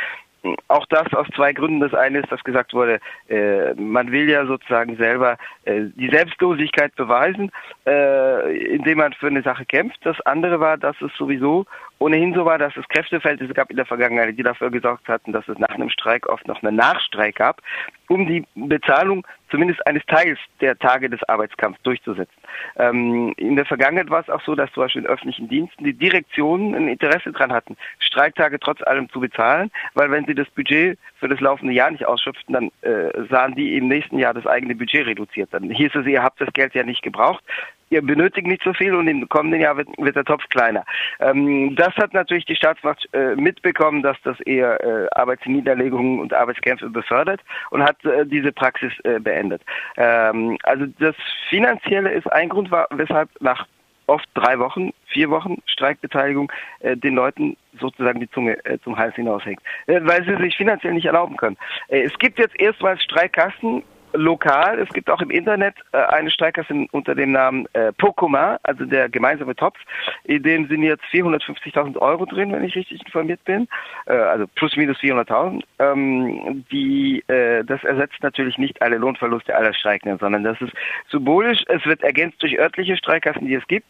auch 0.68 0.86
das 0.86 1.12
aus 1.14 1.26
zwei 1.34 1.52
Gründen. 1.52 1.80
Das 1.80 1.94
eine 1.94 2.20
ist, 2.20 2.32
dass 2.32 2.42
gesagt 2.44 2.74
wurde, 2.74 3.00
äh, 3.28 3.74
man 3.74 4.10
will 4.10 4.28
ja 4.28 4.44
sozusagen 4.46 4.96
selber 4.96 5.36
äh, 5.64 5.82
die 5.94 6.08
Selbstlosigkeit 6.08 6.94
beweisen, 6.96 7.50
äh, 7.86 8.56
indem 8.74 8.98
man 8.98 9.12
für 9.12 9.28
eine 9.28 9.42
Sache 9.42 9.64
kämpft. 9.64 9.98
Das 10.04 10.20
andere 10.22 10.60
war, 10.60 10.76
dass 10.76 11.00
es 11.00 11.12
sowieso 11.16 11.66
ohnehin 11.98 12.34
so 12.34 12.44
war, 12.44 12.58
dass 12.58 12.76
es 12.76 12.88
Kräfteverhältnisse 12.88 13.54
gab 13.54 13.70
in 13.70 13.76
der 13.76 13.86
Vergangenheit, 13.86 14.36
die 14.36 14.42
dafür 14.42 14.70
gesorgt 14.70 15.08
hatten, 15.08 15.32
dass 15.32 15.46
es 15.48 15.58
nach 15.58 15.68
einem 15.68 15.90
Streik 15.90 16.28
oft 16.28 16.46
noch 16.48 16.62
einen 16.62 16.76
Nachstreik 16.76 17.36
gab, 17.36 17.62
um 18.08 18.26
die 18.26 18.44
Bezahlung 18.54 19.24
zumindest 19.52 19.86
eines 19.86 20.04
Teils 20.06 20.38
der 20.60 20.76
Tage 20.78 21.08
des 21.08 21.22
Arbeitskampfs 21.28 21.80
durchzusetzen. 21.82 22.34
Ähm, 22.76 23.34
in 23.36 23.54
der 23.54 23.66
Vergangenheit 23.66 24.10
war 24.10 24.20
es 24.20 24.30
auch 24.30 24.42
so, 24.42 24.54
dass 24.54 24.72
zum 24.72 24.82
Beispiel 24.82 25.02
in 25.02 25.08
öffentlichen 25.08 25.48
Diensten 25.48 25.84
die 25.84 25.92
Direktionen 25.92 26.74
ein 26.74 26.88
Interesse 26.88 27.30
daran 27.30 27.52
hatten, 27.52 27.76
Streiktage 28.00 28.58
trotz 28.58 28.82
allem 28.82 29.08
zu 29.10 29.20
bezahlen, 29.20 29.70
weil 29.94 30.10
wenn 30.10 30.24
sie 30.24 30.34
das 30.34 30.48
Budget 30.50 30.98
für 31.20 31.28
das 31.28 31.38
laufende 31.40 31.74
Jahr 31.74 31.90
nicht 31.90 32.06
ausschöpften, 32.06 32.54
dann 32.54 32.70
äh, 32.80 33.12
sahen 33.30 33.54
die 33.54 33.76
im 33.76 33.88
nächsten 33.88 34.18
Jahr 34.18 34.34
das 34.34 34.46
eigene 34.46 34.74
Budget 34.74 35.06
reduziert. 35.06 35.50
Dann 35.52 35.70
hieß 35.70 35.94
es, 35.94 36.06
ihr 36.06 36.22
habt 36.22 36.40
das 36.40 36.52
Geld 36.54 36.74
ja 36.74 36.82
nicht 36.82 37.02
gebraucht, 37.02 37.44
ihr 37.92 38.02
benötigt 38.02 38.46
nicht 38.46 38.62
so 38.62 38.72
viel 38.72 38.94
und 38.94 39.06
im 39.06 39.28
kommenden 39.28 39.60
Jahr 39.60 39.76
wird, 39.76 39.88
wird 39.98 40.16
der 40.16 40.24
Topf 40.24 40.48
kleiner. 40.48 40.84
Ähm, 41.20 41.76
das 41.76 41.94
hat 41.96 42.14
natürlich 42.14 42.46
die 42.46 42.56
Staatsmacht 42.56 43.06
äh, 43.12 43.36
mitbekommen, 43.36 44.02
dass 44.02 44.16
das 44.24 44.40
eher 44.40 44.82
äh, 44.82 45.06
Arbeitsniederlegungen 45.12 46.18
und 46.18 46.32
Arbeitskämpfe 46.32 46.88
befördert 46.88 47.40
und 47.70 47.82
hat 47.82 48.02
äh, 48.04 48.26
diese 48.26 48.50
Praxis 48.52 48.92
äh, 49.04 49.20
beendet. 49.20 49.62
Ähm, 49.96 50.56
also 50.62 50.86
das 50.98 51.14
Finanzielle 51.50 52.10
ist 52.10 52.32
ein 52.32 52.48
Grund, 52.48 52.70
weshalb 52.90 53.28
nach 53.40 53.66
oft 54.06 54.28
drei 54.34 54.58
Wochen, 54.58 54.90
vier 55.06 55.30
Wochen 55.30 55.62
Streikbeteiligung 55.66 56.50
äh, 56.80 56.96
den 56.96 57.14
Leuten 57.14 57.56
sozusagen 57.78 58.20
die 58.20 58.30
Zunge 58.30 58.64
äh, 58.64 58.78
zum 58.82 58.96
Hals 58.96 59.14
hinaushängt, 59.14 59.60
äh, 59.86 60.00
weil 60.02 60.24
sie 60.24 60.36
sich 60.42 60.56
finanziell 60.56 60.94
nicht 60.94 61.06
erlauben 61.06 61.36
können. 61.36 61.56
Äh, 61.88 62.02
es 62.02 62.18
gibt 62.18 62.38
jetzt 62.38 62.58
erstmals 62.58 63.02
Streikkassen 63.02 63.82
lokal. 64.12 64.78
Es 64.78 64.88
gibt 64.90 65.10
auch 65.10 65.20
im 65.20 65.30
Internet 65.30 65.74
äh, 65.92 65.98
eine 65.98 66.30
Streikkasse 66.30 66.86
unter 66.92 67.14
dem 67.14 67.32
Namen 67.32 67.66
äh, 67.72 67.92
Pokoma, 67.92 68.58
also 68.62 68.84
der 68.84 69.08
gemeinsame 69.08 69.54
Topf. 69.54 69.78
In 70.24 70.42
dem 70.42 70.68
sind 70.68 70.82
jetzt 70.82 71.04
450.000 71.12 71.98
Euro 71.98 72.26
drin, 72.26 72.52
wenn 72.52 72.64
ich 72.64 72.74
richtig 72.74 73.04
informiert 73.04 73.44
bin. 73.44 73.68
Äh, 74.06 74.12
also 74.12 74.46
plus 74.54 74.76
minus 74.76 74.98
400.000. 74.98 75.62
Ähm, 75.78 76.64
die, 76.70 77.24
äh, 77.28 77.64
das 77.64 77.82
ersetzt 77.84 78.22
natürlich 78.22 78.58
nicht 78.58 78.80
alle 78.82 78.98
Lohnverluste 78.98 79.54
aller 79.54 79.74
Streikenden, 79.74 80.18
sondern 80.18 80.44
das 80.44 80.60
ist 80.60 80.72
symbolisch. 81.10 81.62
Es 81.68 81.84
wird 81.86 82.02
ergänzt 82.02 82.42
durch 82.42 82.58
örtliche 82.58 82.96
Streikkassen, 82.96 83.46
die 83.46 83.54
es 83.54 83.66
gibt. 83.66 83.86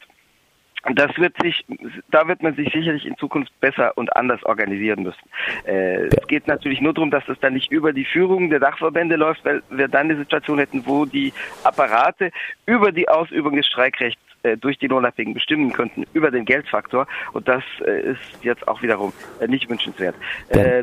Das 0.95 1.17
wird 1.17 1.35
sich, 1.41 1.65
da 2.11 2.27
wird 2.27 2.43
man 2.43 2.57
sich 2.57 2.73
sicherlich 2.73 3.07
in 3.07 3.17
Zukunft 3.17 3.53
besser 3.61 3.93
und 3.97 4.15
anders 4.17 4.43
organisieren 4.45 5.05
müssen. 5.05 5.23
Äh. 5.65 6.07
Es 6.07 6.27
geht 6.27 6.47
natürlich 6.49 6.81
nur 6.81 6.93
darum, 6.93 7.11
dass 7.11 7.25
das 7.27 7.39
dann 7.41 7.55
nicht 7.55 7.71
über 7.71 7.93
die 7.93 8.05
Führung 8.05 8.51
der 8.51 8.61
Dachverbände 8.61 9.17
läuft, 9.17 9.45
weil 9.45 9.63
wir 9.71 9.89
dann 9.89 10.11
eine 10.11 10.17
Situation 10.17 10.59
hätten, 10.59 10.85
wo 10.87 11.05
die 11.05 11.33
Apparate 11.63 12.31
über 12.67 12.91
die 12.91 13.09
Ausübung 13.09 13.57
des 13.57 13.67
Streikrechts 13.67 14.23
äh, 14.43 14.57
durch 14.57 14.79
die 14.79 14.89
Lohnabhängigen 14.89 15.35
bestimmen 15.35 15.73
könnten 15.73 16.05
über 16.15 16.31
den 16.31 16.45
Geldfaktor 16.45 17.07
und 17.33 17.47
das 17.47 17.63
äh, 17.87 18.13
ist 18.13 18.43
jetzt 18.43 18.67
auch 18.67 18.83
wiederum 18.83 19.13
äh, 19.41 19.47
nicht 19.47 19.69
wünschenswert. 19.69 20.17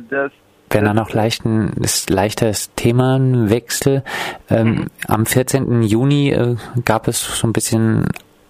Das 0.09 0.31
wenn 0.71 0.85
er 0.85 0.93
noch 0.93 1.13
leichten, 1.13 1.73
ist 1.81 2.11
leichtes 2.11 2.73
Themenwechsel. 2.75 4.03
Ähm, 4.51 4.67
mhm. 4.67 4.87
Am 5.07 5.25
14. 5.25 5.81
Juni 5.81 6.29
äh, 6.29 6.57
gab 6.85 7.07
es 7.07 7.39
so 7.39 7.47
ein 7.47 7.53
bisschen 7.53 8.07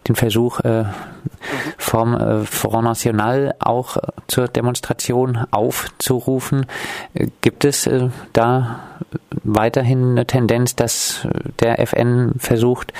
den 0.08 0.16
Versuch, 0.16 0.60
äh, 0.62 0.86
vom 1.78 2.16
äh, 2.16 2.46
Front 2.46 2.84
National 2.86 3.56
auch 3.60 3.98
äh, 3.98 4.02
zur 4.28 4.48
Demonstration 4.48 5.46
aufzurufen. 5.52 6.66
Äh, 7.14 7.28
gibt 7.42 7.66
es 7.66 7.88
äh, 7.88 8.10
da 8.34 8.80
weiterhin 9.44 10.12
eine 10.12 10.26
Tendenz, 10.26 10.76
dass 10.76 11.28
der 11.60 11.80
FN 11.80 12.34
versucht, 12.38 12.94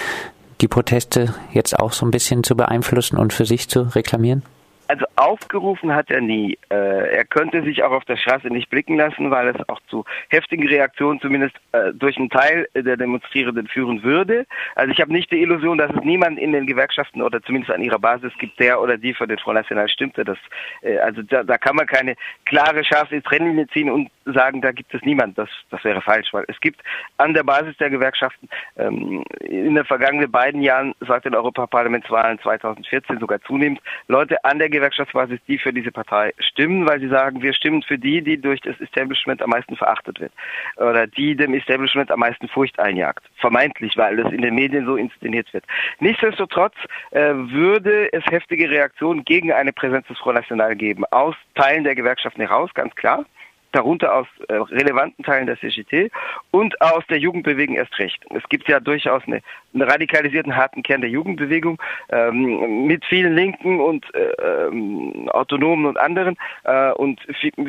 die 0.62 0.68
Proteste 0.68 1.34
jetzt 1.54 1.78
auch 1.78 1.94
so 1.94 2.06
ein 2.06 2.12
bisschen 2.12 2.44
zu 2.44 2.56
beeinflussen 2.56 3.18
und 3.18 3.34
für 3.34 3.46
sich 3.46 3.70
zu 3.70 3.82
reklamieren? 3.82 4.44
Also 4.90 5.06
aufgerufen 5.18 5.94
hat 5.94 6.10
er 6.10 6.20
nie. 6.20 6.58
Äh, 6.72 7.18
er 7.18 7.24
könnte 7.24 7.62
sich 7.62 7.84
auch 7.84 7.92
auf 7.92 8.06
der 8.06 8.18
Straße 8.18 8.48
nicht 8.48 8.72
blicken 8.72 8.98
lassen, 8.98 9.30
weil 9.30 9.50
es 9.50 9.70
auch 9.70 9.80
zu 9.88 10.04
heftigen 10.30 10.68
Reaktionen 10.68 11.22
zumindest 11.22 11.56
äh, 11.74 11.94
durch 11.94 12.18
einen 12.18 12.32
Teil 12.32 12.68
der 12.74 12.98
Demonstrierenden 12.98 13.68
führen 13.68 14.02
würde. 14.02 14.48
Also 14.74 14.92
ich 14.92 15.00
habe 15.00 15.14
nicht 15.14 15.32
die 15.32 15.44
Illusion, 15.44 15.78
dass 15.78 15.92
es 15.92 16.04
niemand 16.04 16.40
in 16.40 16.54
den 16.54 16.66
Gewerkschaften 16.66 17.22
oder 17.22 17.40
zumindest 17.44 17.72
an 17.72 17.84
ihrer 17.84 18.00
Basis 18.00 18.34
gibt, 18.40 18.60
der 18.60 18.82
oder 18.82 18.98
die 18.98 19.14
für 19.14 19.28
den 19.28 19.38
Front 19.38 19.60
National 19.60 19.88
stimmte. 19.90 20.26
Das, 20.26 20.40
äh, 20.82 20.98
also 20.98 21.22
da, 21.22 21.44
da 21.44 21.60
kann 21.60 21.76
man 21.76 21.86
keine 21.86 22.16
klare, 22.46 22.84
scharfe 22.84 23.22
Trennlinie 23.22 23.68
ziehen 23.68 23.92
und 23.92 24.10
sagen, 24.34 24.62
da 24.62 24.72
gibt 24.72 24.94
es 24.94 25.02
niemand. 25.04 25.38
Das, 25.38 25.50
das 25.70 25.84
wäre 25.84 26.02
falsch, 26.02 26.34
weil 26.34 26.46
es 26.48 26.60
gibt 26.60 26.82
an 27.18 27.34
der 27.34 27.44
Basis 27.44 27.76
der 27.78 27.90
Gewerkschaften 27.90 28.50
ähm, 28.78 29.24
in 29.42 29.76
den 29.76 29.86
vergangenen 29.86 30.32
beiden 30.32 30.62
Jahren, 30.62 30.94
seit 31.00 31.26
den 31.26 31.36
Europaparlamentswahlen 31.36 32.40
2014 32.40 33.20
sogar 33.20 33.42
zunehmend, 33.42 33.82
Leute 34.08 34.44
an 34.44 34.60
der 34.60 34.70
Gewerkschaftsbasis, 34.70 35.40
die 35.48 35.58
für 35.58 35.74
diese 35.74 35.92
Partei 35.92 36.34
stimmen, 36.40 36.88
weil 36.88 37.00
sie 37.00 37.10
sagen, 37.10 37.42
wir 37.42 37.54
stimmen 37.54 37.82
für 37.84 37.98
die, 37.98 38.22
die 38.22 38.40
durch 38.40 38.62
das 38.62 38.80
Establishment 38.80 39.42
am 39.42 39.50
meisten 39.50 39.76
verachtet 39.76 40.20
wird 40.20 40.32
oder 40.78 41.08
die 41.08 41.36
dem 41.36 41.54
Establishment 41.54 42.12
am 42.12 42.20
meisten 42.20 42.48
Furcht 42.48 42.80
einjagt. 42.80 43.24
Vermeintlich, 43.38 43.98
weil 43.98 44.18
das 44.18 44.32
in 44.32 44.42
den 44.42 44.56
Medien 44.56 44.86
so 44.86 44.96
inszeniert 44.96 45.52
wird. 45.54 45.66
Nichtsdestotrotz 46.00 46.76
äh, 47.12 47.34
würde 47.34 48.12
es 48.14 48.26
heftige 48.26 48.70
Reaktionen 48.70 49.24
gegen 49.26 49.52
eine 49.52 49.74
Präsenz 49.74 50.08
des 50.08 50.18
Front 50.18 50.38
National 50.38 50.76
geben, 50.76 51.06
aus 51.12 51.36
Teilen 51.56 51.84
der 51.84 51.96
Gewerkschaften 51.96 52.42
heraus, 52.42 52.74
ganz 52.74 52.94
klar 52.96 53.26
darunter 53.72 54.16
aus 54.16 54.28
äh, 54.48 54.54
relevanten 54.54 55.24
Teilen 55.24 55.48
der 55.48 55.60
CGT 55.60 56.12
und 56.52 56.80
aus 56.82 57.04
der 57.10 57.20
Jugendbewegung 57.20 57.76
erst 57.76 57.98
recht. 58.00 58.24
Es 58.34 58.44
gibt 58.50 58.68
ja 58.68 58.80
durchaus 58.80 59.24
eine, 59.28 59.42
einen 59.74 59.84
radikalisierten 59.84 60.56
harten 60.56 60.84
Kern 60.84 61.02
der 61.02 61.10
Jugendbewegung 61.10 61.80
ähm, 62.10 62.88
mit 62.88 63.06
vielen 63.06 63.36
Linken 63.36 63.80
und 63.80 64.06
äh, 64.16 64.32
ähm, 64.68 65.30
Autonomen 65.30 65.86
und 65.86 65.98
anderen 65.98 66.38
äh, 66.64 66.92
und 66.92 67.20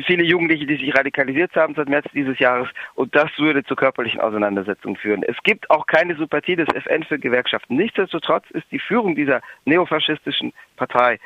viele 0.05 0.23
Jugendliche, 0.23 0.65
die 0.65 0.77
sich 0.77 0.95
radikalisiert 0.97 1.55
haben 1.55 1.75
seit 1.75 1.89
März 1.89 2.05
dieses 2.13 2.39
Jahres 2.39 2.69
und 2.95 3.15
das 3.15 3.29
würde 3.37 3.63
zu 3.63 3.75
körperlichen 3.75 4.21
Auseinandersetzungen 4.21 4.95
führen. 4.95 5.23
Es 5.23 5.37
gibt 5.43 5.69
auch 5.69 5.85
keine 5.85 6.15
Sympathie 6.15 6.55
des 6.55 6.67
FN 6.73 7.03
für 7.03 7.19
Gewerkschaften. 7.19 7.75
Nichtsdestotrotz 7.75 8.49
ist 8.51 8.65
die 8.71 8.79
Führung 8.79 9.15
dieser 9.15 9.41
neofaschistischen 9.65 10.53
Partei 10.77 11.19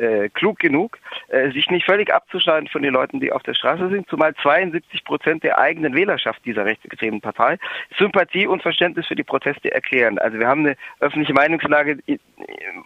äh, 0.00 0.28
klug 0.30 0.58
genug, 0.58 0.98
äh, 1.28 1.50
sich 1.50 1.70
nicht 1.70 1.84
völlig 1.84 2.12
abzuschneiden 2.12 2.68
von 2.68 2.82
den 2.82 2.94
Leuten, 2.94 3.20
die 3.20 3.32
auf 3.32 3.42
der 3.42 3.54
Straße 3.54 3.88
sind, 3.90 4.08
zumal 4.08 4.34
72 4.34 5.04
Prozent 5.04 5.44
der 5.44 5.58
eigenen 5.58 5.94
Wählerschaft 5.94 6.44
dieser 6.44 6.64
rechtsextremen 6.64 7.20
Partei 7.20 7.58
Sympathie 7.98 8.46
und 8.46 8.62
Verständnis 8.62 9.06
für 9.06 9.16
die 9.16 9.22
Proteste 9.22 9.72
erklären. 9.72 10.18
Also 10.18 10.38
wir 10.38 10.48
haben 10.48 10.64
eine 10.64 10.76
öffentliche 11.00 11.34
Meinungslage, 11.34 11.98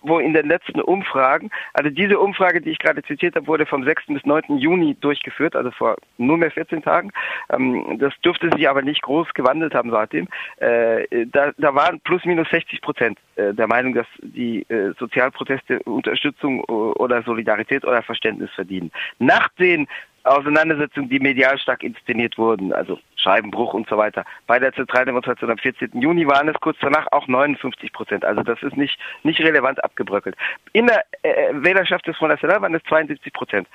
wo 0.02 0.18
in 0.18 0.34
den 0.34 0.48
letzten 0.48 0.80
Umfragen, 0.80 1.50
also 1.72 1.90
diese 1.90 2.18
Umfrage, 2.18 2.60
die 2.60 2.70
ich 2.70 2.78
gerade 2.78 3.02
zitiert 3.02 3.36
habe, 3.36 3.46
wurde 3.46 3.66
vom 3.66 3.84
6. 3.84 4.06
bis 4.08 4.24
9. 4.24 4.58
Juni 4.58 4.96
durchgeführt, 5.00 5.56
also 5.56 5.70
vor 5.70 5.96
nur 6.18 6.36
mehr 6.36 6.50
14 6.50 6.82
Tagen. 6.82 7.12
Ähm, 7.50 7.98
das 7.98 8.12
dürfte 8.24 8.50
sich 8.50 8.68
aber 8.68 8.82
nicht 8.82 9.02
groß 9.02 9.32
gewandelt 9.34 9.74
haben 9.74 9.90
seitdem. 9.90 10.28
Äh, 10.58 11.26
da, 11.26 11.52
da 11.56 11.74
waren 11.74 12.00
plus 12.00 12.24
minus 12.24 12.48
60 12.50 12.80
Prozent 12.80 13.18
äh, 13.36 13.52
der 13.54 13.66
Meinung, 13.66 13.94
dass 13.94 14.06
die 14.20 14.62
äh, 14.68 14.92
Sozialproteste 14.98 15.80
Unterstützung 15.84 16.64
oder 17.04 17.22
Solidarität 17.22 17.84
oder 17.84 18.02
Verständnis 18.02 18.50
verdienen. 18.54 18.90
Nach 19.18 19.48
den 19.58 19.86
Auseinandersetzungen, 20.24 21.10
die 21.10 21.20
medial 21.20 21.58
stark 21.58 21.82
inszeniert 21.82 22.38
wurden, 22.38 22.72
also 22.72 22.98
Scheibenbruch 23.16 23.74
und 23.74 23.86
so 23.88 23.98
weiter. 23.98 24.24
Bei 24.46 24.58
der 24.58 24.72
Zentraldemonstration 24.72 25.50
am 25.50 25.58
14. 25.58 26.00
Juni 26.00 26.26
waren 26.26 26.48
es 26.48 26.58
kurz 26.60 26.78
danach 26.80 27.06
auch 27.12 27.28
59 27.28 27.92
Prozent. 27.92 28.24
Also 28.24 28.42
das 28.42 28.62
ist 28.62 28.76
nicht, 28.76 28.98
nicht 29.22 29.40
relevant 29.40 29.84
abgebröckelt. 29.84 30.34
In 30.72 30.86
der 30.86 31.04
äh, 31.22 31.52
Wählerschaft 31.52 32.06
des 32.06 32.16
Front 32.16 32.32
National 32.32 32.62
waren 32.62 32.74
es 32.74 32.82
72 32.84 33.32
Prozent. 33.34 33.68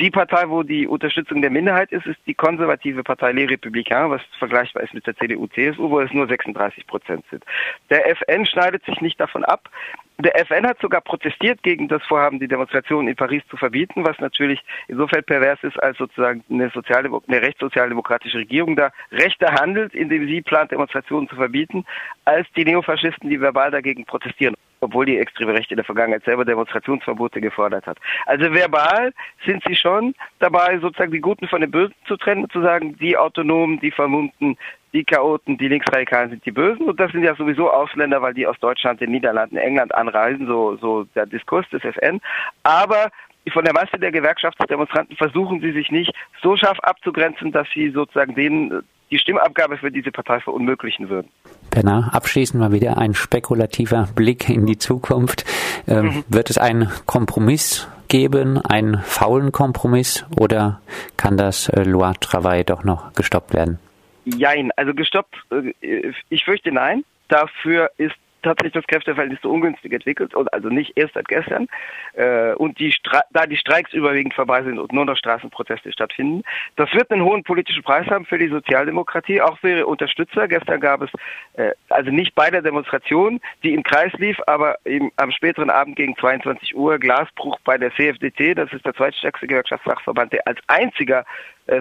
Die 0.00 0.10
Partei, 0.10 0.48
wo 0.48 0.62
die 0.62 0.86
Unterstützung 0.86 1.42
der 1.42 1.50
Minderheit 1.50 1.92
ist, 1.92 2.06
ist 2.06 2.18
die 2.26 2.32
konservative 2.32 3.02
Partei 3.02 3.32
Les 3.32 3.50
Républicains, 3.50 4.08
was 4.08 4.22
vergleichbar 4.38 4.82
ist 4.82 4.94
mit 4.94 5.06
der 5.06 5.14
CDU-CSU, 5.14 5.90
wo 5.90 6.00
es 6.00 6.10
nur 6.14 6.26
36 6.26 6.86
Prozent 6.86 7.22
sind. 7.30 7.44
Der 7.90 8.08
FN 8.08 8.46
schneidet 8.46 8.82
sich 8.86 8.98
nicht 9.02 9.20
davon 9.20 9.44
ab. 9.44 9.68
Der 10.16 10.34
FN 10.46 10.66
hat 10.66 10.80
sogar 10.80 11.02
protestiert 11.02 11.62
gegen 11.62 11.86
das 11.88 12.02
Vorhaben, 12.04 12.40
die 12.40 12.48
Demonstration 12.48 13.08
in 13.08 13.16
Paris 13.16 13.42
zu 13.50 13.58
verbieten, 13.58 14.02
was 14.06 14.18
natürlich 14.20 14.62
insofern 14.88 15.22
pervers 15.22 15.62
ist, 15.64 15.78
als 15.82 15.98
sozusagen 15.98 16.42
eine, 16.48 16.72
eine 16.72 17.42
rechtssozialdemokratische 17.42 18.38
Regierung 18.38 18.76
da 18.76 18.92
rechter 19.12 19.52
handelt, 19.52 19.94
indem 19.94 20.26
sie 20.26 20.40
plant, 20.40 20.70
Demonstrationen 20.70 21.28
zu 21.28 21.36
verbieten, 21.36 21.84
als 22.24 22.48
die 22.56 22.64
Neofaschisten, 22.64 23.28
die 23.28 23.40
verbal 23.40 23.70
dagegen 23.70 24.06
protestieren 24.06 24.56
obwohl 24.80 25.06
die 25.06 25.18
extreme 25.18 25.54
Rechte 25.54 25.74
in 25.74 25.76
der 25.76 25.84
Vergangenheit 25.84 26.24
selber 26.24 26.44
Demonstrationsverbote 26.44 27.40
gefordert 27.40 27.86
hat. 27.86 27.98
Also 28.26 28.52
verbal 28.52 29.12
sind 29.44 29.62
sie 29.66 29.76
schon 29.76 30.14
dabei, 30.38 30.78
sozusagen 30.78 31.12
die 31.12 31.20
Guten 31.20 31.48
von 31.48 31.60
den 31.60 31.70
Bösen 31.70 31.94
zu 32.06 32.16
trennen 32.16 32.44
und 32.44 32.52
zu 32.52 32.62
sagen, 32.62 32.96
die 32.96 33.16
Autonomen, 33.16 33.80
die 33.80 33.90
Vermummten, 33.90 34.56
die 34.92 35.04
Chaoten, 35.04 35.56
die 35.58 35.68
Linksradikalen 35.68 36.30
sind 36.30 36.44
die 36.44 36.50
Bösen 36.50 36.88
und 36.88 36.98
das 36.98 37.12
sind 37.12 37.22
ja 37.22 37.34
sowieso 37.36 37.70
Ausländer, 37.70 38.22
weil 38.22 38.34
die 38.34 38.46
aus 38.46 38.58
Deutschland, 38.58 39.00
den 39.00 39.10
Niederlanden, 39.10 39.56
England 39.56 39.94
anreisen, 39.94 40.46
so, 40.46 40.76
so 40.76 41.04
der 41.14 41.26
Diskurs 41.26 41.68
des 41.70 41.84
FN. 41.84 42.20
Aber 42.64 43.10
von 43.52 43.64
der 43.64 43.74
Masse 43.74 43.98
der 43.98 44.12
Gewerkschaftsdemonstranten 44.12 45.16
versuchen 45.16 45.60
sie 45.60 45.72
sich 45.72 45.90
nicht 45.90 46.12
so 46.42 46.56
scharf 46.56 46.78
abzugrenzen, 46.80 47.52
dass 47.52 47.68
sie 47.72 47.90
sozusagen 47.90 48.34
denen 48.34 48.82
die 49.10 49.18
Stimmabgabe 49.18 49.76
für 49.78 49.90
diese 49.90 50.10
Partei 50.10 50.40
verunmöglichen 50.40 51.08
würden. 51.08 51.28
Bernard, 51.70 52.14
abschließend 52.14 52.60
mal 52.60 52.72
wieder 52.72 52.98
ein 52.98 53.14
spekulativer 53.14 54.08
Blick 54.14 54.48
in 54.48 54.66
die 54.66 54.78
Zukunft. 54.78 55.44
Ähm, 55.86 56.06
mhm. 56.06 56.24
Wird 56.28 56.50
es 56.50 56.58
einen 56.58 56.90
Kompromiss 57.06 57.88
geben, 58.08 58.58
einen 58.58 58.98
faulen 58.98 59.52
Kompromiss, 59.52 60.26
oder 60.38 60.80
kann 61.16 61.36
das 61.36 61.68
äh, 61.68 61.84
Loi 61.84 62.12
Travail 62.20 62.64
doch 62.64 62.84
noch 62.84 63.12
gestoppt 63.14 63.54
werden? 63.54 63.78
Jein, 64.24 64.70
also 64.76 64.92
gestoppt, 64.94 65.34
äh, 65.50 66.12
ich 66.28 66.44
fürchte 66.44 66.72
nein. 66.72 67.04
Dafür 67.28 67.90
ist 67.96 68.16
hat 68.46 68.62
sich 68.62 68.72
das 68.72 68.86
Kräfteverhältnis 68.86 69.40
so 69.42 69.50
ungünstig 69.50 69.92
entwickelt, 69.92 70.34
also 70.52 70.68
nicht 70.68 70.92
erst 70.96 71.14
seit 71.14 71.28
gestern. 71.28 71.68
Äh, 72.14 72.54
und 72.54 72.78
die 72.78 72.94
da 73.32 73.46
die 73.46 73.56
Streiks 73.56 73.92
überwiegend 73.92 74.34
vorbei 74.34 74.62
sind 74.62 74.78
und 74.78 74.92
nur 74.92 75.04
noch 75.04 75.16
Straßenproteste 75.16 75.92
stattfinden, 75.92 76.42
das 76.76 76.92
wird 76.92 77.10
einen 77.10 77.24
hohen 77.24 77.42
politischen 77.44 77.82
Preis 77.82 78.06
haben 78.06 78.24
für 78.24 78.38
die 78.38 78.48
Sozialdemokratie, 78.48 79.40
auch 79.40 79.58
für 79.58 79.70
ihre 79.70 79.86
Unterstützer. 79.86 80.48
Gestern 80.48 80.80
gab 80.80 81.02
es 81.02 81.10
äh, 81.54 81.72
also 81.88 82.10
nicht 82.10 82.34
bei 82.34 82.50
der 82.50 82.62
Demonstration, 82.62 83.40
die 83.62 83.74
im 83.74 83.82
Kreis 83.82 84.12
lief, 84.14 84.38
aber 84.46 84.78
im, 84.84 85.10
am 85.16 85.30
späteren 85.30 85.70
Abend 85.70 85.96
gegen 85.96 86.16
22 86.16 86.76
Uhr 86.76 86.98
Glasbruch 86.98 87.58
bei 87.64 87.78
der 87.78 87.92
CFDT, 87.94 88.54
das 88.54 88.72
ist 88.72 88.84
der 88.84 88.94
zweitstärkste 88.94 89.46
Gewerkschaftsfachverband, 89.46 90.32
der 90.32 90.46
als 90.46 90.58
einziger 90.66 91.24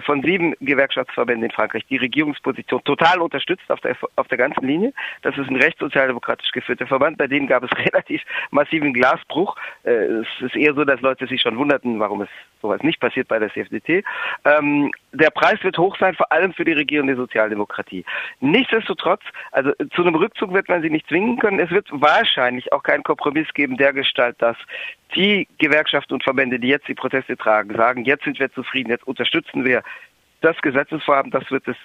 von 0.05 0.21
sieben 0.21 0.53
Gewerkschaftsverbänden 0.59 1.45
in 1.45 1.51
Frankreich 1.51 1.85
die 1.89 1.97
Regierungsposition 1.97 2.83
total 2.83 3.21
unterstützt 3.21 3.69
auf 3.69 3.79
der, 3.81 3.95
auf 4.15 4.27
der 4.27 4.37
ganzen 4.37 4.65
Linie. 4.65 4.93
Das 5.21 5.37
ist 5.37 5.49
ein 5.49 5.55
rechtssozialdemokratisch 5.55 6.51
geführter 6.51 6.87
Verband, 6.87 7.17
bei 7.17 7.27
dem 7.27 7.47
gab 7.47 7.63
es 7.63 7.71
relativ 7.77 8.21
massiven 8.51 8.93
Glasbruch. 8.93 9.55
Äh, 9.83 9.91
es 9.91 10.27
ist 10.41 10.55
eher 10.55 10.73
so, 10.73 10.85
dass 10.85 11.01
Leute 11.01 11.27
sich 11.27 11.41
schon 11.41 11.57
wunderten, 11.57 11.99
warum 11.99 12.21
es 12.21 12.29
sowas 12.61 12.81
nicht 12.83 12.99
passiert 12.99 13.27
bei 13.27 13.39
der 13.39 13.51
CFDT. 13.51 14.03
Ähm, 14.45 14.91
der 15.11 15.29
Preis 15.29 15.63
wird 15.63 15.77
hoch 15.77 15.97
sein, 15.99 16.15
vor 16.15 16.31
allem 16.31 16.53
für 16.53 16.65
die 16.65 16.73
regierende 16.73 17.15
Sozialdemokratie. 17.15 18.05
Nichtsdestotrotz, 18.39 19.21
also 19.51 19.71
zu 19.95 20.03
einem 20.03 20.15
Rückzug 20.15 20.53
wird 20.53 20.69
man 20.69 20.81
sie 20.81 20.89
nicht 20.89 21.07
zwingen 21.07 21.39
können. 21.39 21.59
Es 21.59 21.71
wird 21.71 21.87
wahrscheinlich 21.91 22.71
auch 22.73 22.83
keinen 22.83 23.03
Kompromiss 23.03 23.47
geben 23.53 23.77
der 23.77 23.93
Gestalt, 23.93 24.35
dass 24.39 24.57
die 25.15 25.47
Gewerkschaften 25.57 26.13
und 26.13 26.23
Verbände, 26.23 26.59
die 26.59 26.67
jetzt 26.67 26.87
die 26.87 26.95
Proteste 26.95 27.35
tragen, 27.35 27.75
sagen, 27.75 28.05
jetzt 28.05 28.23
sind 28.23 28.39
wir 28.39 28.51
zufrieden, 28.51 28.91
jetzt 28.91 29.07
unterstützen 29.07 29.65
wir 29.65 29.83
das 30.41 30.57
Gesetzesvorhaben, 30.61 31.31
das 31.31 31.49
wird 31.51 31.67
es 31.67 31.75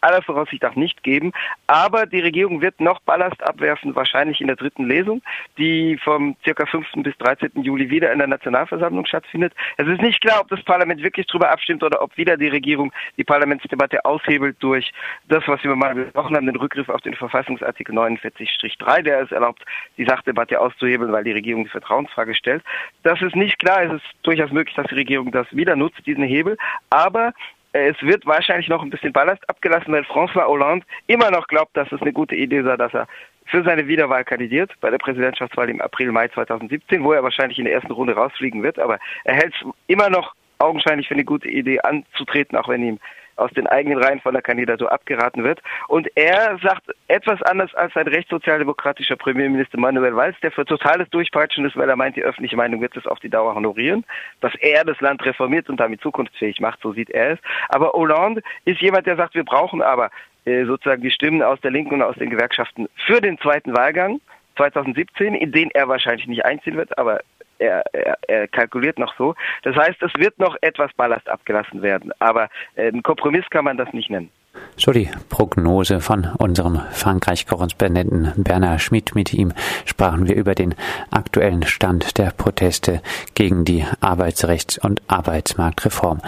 aller 0.00 0.22
Voraussicht 0.22 0.62
nach 0.62 0.74
nicht 0.74 1.02
geben. 1.02 1.32
Aber 1.66 2.06
die 2.06 2.20
Regierung 2.20 2.60
wird 2.60 2.80
noch 2.80 3.00
Ballast 3.00 3.42
abwerfen, 3.42 3.94
wahrscheinlich 3.94 4.40
in 4.40 4.46
der 4.46 4.56
dritten 4.56 4.86
Lesung, 4.86 5.22
die 5.56 5.98
vom 6.02 6.36
circa 6.44 6.66
5. 6.66 6.86
bis 6.96 7.16
13. 7.18 7.62
Juli 7.62 7.90
wieder 7.90 8.12
in 8.12 8.18
der 8.18 8.28
Nationalversammlung 8.28 9.06
stattfindet. 9.06 9.52
Es 9.76 9.86
ist 9.86 10.00
nicht 10.00 10.20
klar, 10.20 10.40
ob 10.40 10.48
das 10.48 10.62
Parlament 10.62 11.02
wirklich 11.02 11.26
darüber 11.26 11.50
abstimmt 11.50 11.82
oder 11.82 12.02
ob 12.02 12.16
wieder 12.16 12.36
die 12.36 12.48
Regierung 12.48 12.92
die 13.16 13.24
Parlamentsdebatte 13.24 14.04
aushebelt 14.04 14.56
durch 14.60 14.92
das, 15.28 15.46
was 15.46 15.62
wir 15.62 15.74
mal 15.76 15.94
besprochen 15.94 16.36
haben, 16.36 16.46
den 16.46 16.56
Rückgriff 16.56 16.88
auf 16.88 17.00
den 17.02 17.14
Verfassungsartikel 17.14 17.94
49-3, 17.94 19.02
der 19.02 19.22
es 19.22 19.32
erlaubt, 19.32 19.64
die 19.96 20.04
Sachdebatte 20.04 20.60
auszuhebeln, 20.60 21.12
weil 21.12 21.24
die 21.24 21.32
Regierung 21.32 21.64
die 21.64 21.70
Vertrauensfrage 21.70 22.34
stellt. 22.34 22.62
Das 23.02 23.20
ist 23.22 23.36
nicht 23.36 23.58
klar. 23.58 23.82
Es 23.82 23.92
ist 23.94 24.04
durchaus 24.22 24.50
möglich, 24.50 24.74
dass 24.74 24.86
die 24.88 24.94
Regierung 24.94 25.32
das 25.32 25.46
wieder 25.54 25.76
nutzt, 25.76 26.06
diesen 26.06 26.24
Hebel. 26.24 26.56
Aber 26.90 27.32
es 27.72 28.00
wird 28.02 28.26
wahrscheinlich 28.26 28.68
noch 28.68 28.82
ein 28.82 28.90
bisschen 28.90 29.12
Ballast 29.12 29.48
abgelassen, 29.48 29.92
weil 29.92 30.02
François 30.02 30.46
Hollande 30.46 30.86
immer 31.06 31.30
noch 31.30 31.46
glaubt, 31.48 31.76
dass 31.76 31.90
es 31.92 32.00
eine 32.00 32.12
gute 32.12 32.34
Idee 32.34 32.62
sei, 32.62 32.76
dass 32.76 32.94
er 32.94 33.06
für 33.46 33.62
seine 33.62 33.86
Wiederwahl 33.86 34.24
kandidiert 34.24 34.72
bei 34.80 34.90
der 34.90 34.98
Präsidentschaftswahl 34.98 35.70
im 35.70 35.80
April, 35.80 36.12
Mai 36.12 36.28
2017, 36.28 37.02
wo 37.02 37.12
er 37.12 37.22
wahrscheinlich 37.22 37.58
in 37.58 37.64
der 37.64 37.74
ersten 37.74 37.92
Runde 37.92 38.14
rausfliegen 38.14 38.62
wird. 38.62 38.78
Aber 38.78 38.98
er 39.24 39.34
hält 39.34 39.54
es 39.54 39.68
immer 39.86 40.10
noch 40.10 40.34
augenscheinlich 40.58 41.08
für 41.08 41.14
eine 41.14 41.24
gute 41.24 41.48
Idee 41.48 41.80
anzutreten, 41.80 42.58
auch 42.58 42.68
wenn 42.68 42.82
ihm 42.82 42.98
aus 43.38 43.50
den 43.52 43.66
eigenen 43.66 44.02
Reihen 44.02 44.20
von 44.20 44.34
der 44.34 44.42
Kandidatur 44.42 44.90
abgeraten 44.90 45.44
wird. 45.44 45.60
Und 45.88 46.08
er 46.16 46.58
sagt 46.62 46.84
etwas 47.06 47.40
anders 47.42 47.74
als 47.74 47.94
sein 47.94 48.08
rechtssozialdemokratischer 48.08 49.16
Premierminister 49.16 49.78
Manuel 49.78 50.16
Valls, 50.16 50.36
der 50.42 50.50
für 50.50 50.64
totales 50.64 51.08
Durchpeitschen 51.10 51.64
ist, 51.64 51.76
weil 51.76 51.88
er 51.88 51.96
meint, 51.96 52.16
die 52.16 52.24
öffentliche 52.24 52.56
Meinung 52.56 52.80
wird 52.80 52.96
es 52.96 53.06
auf 53.06 53.20
die 53.20 53.30
Dauer 53.30 53.54
honorieren, 53.54 54.04
dass 54.40 54.54
er 54.56 54.84
das 54.84 55.00
Land 55.00 55.24
reformiert 55.24 55.68
und 55.68 55.78
damit 55.78 56.00
zukunftsfähig 56.00 56.60
macht, 56.60 56.80
so 56.82 56.92
sieht 56.92 57.10
er 57.10 57.32
es. 57.32 57.38
Aber 57.68 57.92
Hollande 57.92 58.42
ist 58.64 58.80
jemand, 58.80 59.06
der 59.06 59.16
sagt, 59.16 59.34
wir 59.34 59.44
brauchen 59.44 59.82
aber 59.82 60.10
äh, 60.44 60.64
sozusagen 60.64 61.02
die 61.02 61.10
Stimmen 61.10 61.42
aus 61.42 61.60
der 61.60 61.70
Linken 61.70 61.94
und 61.94 62.02
aus 62.02 62.16
den 62.16 62.30
Gewerkschaften 62.30 62.88
für 63.06 63.20
den 63.20 63.38
zweiten 63.38 63.76
Wahlgang 63.76 64.20
2017, 64.56 65.34
in 65.34 65.52
den 65.52 65.70
er 65.70 65.88
wahrscheinlich 65.88 66.26
nicht 66.26 66.44
einziehen 66.44 66.76
wird, 66.76 66.98
aber 66.98 67.20
er, 67.58 67.82
er, 67.92 68.18
er 68.26 68.48
kalkuliert 68.48 68.98
noch 68.98 69.14
so. 69.16 69.34
Das 69.62 69.76
heißt, 69.76 70.02
es 70.02 70.12
wird 70.16 70.38
noch 70.38 70.56
etwas 70.60 70.92
Ballast 70.94 71.28
abgelassen 71.28 71.82
werden, 71.82 72.12
aber 72.18 72.48
äh, 72.76 72.88
ein 72.88 73.02
Kompromiss 73.02 73.44
kann 73.50 73.64
man 73.64 73.76
das 73.76 73.92
nicht 73.92 74.10
nennen. 74.10 74.30
So 74.76 74.92
die 74.92 75.10
Prognose 75.28 76.00
von 76.00 76.24
unserem 76.38 76.80
Frankreich-Korrespondenten 76.92 78.32
Bernhard 78.36 78.80
Schmidt. 78.80 79.14
Mit 79.14 79.34
ihm 79.34 79.52
sprachen 79.84 80.28
wir 80.28 80.36
über 80.36 80.54
den 80.54 80.74
aktuellen 81.10 81.64
Stand 81.64 82.16
der 82.18 82.30
Proteste 82.30 83.02
gegen 83.34 83.64
die 83.64 83.84
Arbeitsrechts- 84.00 84.78
und 84.78 85.02
Arbeitsmarktreform. 85.08 86.20